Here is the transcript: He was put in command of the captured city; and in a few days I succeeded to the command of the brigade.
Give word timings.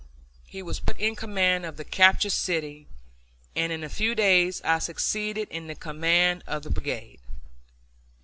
He 0.47 0.63
was 0.63 0.79
put 0.79 0.99
in 0.99 1.15
command 1.15 1.63
of 1.63 1.77
the 1.77 1.83
captured 1.83 2.31
city; 2.31 2.87
and 3.55 3.71
in 3.71 3.83
a 3.83 3.87
few 3.87 4.15
days 4.15 4.59
I 4.63 4.79
succeeded 4.79 5.51
to 5.51 5.61
the 5.61 5.75
command 5.75 6.43
of 6.47 6.63
the 6.63 6.71
brigade. 6.71 7.19